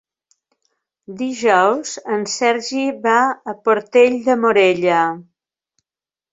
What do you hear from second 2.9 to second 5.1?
va a Portell de Morella.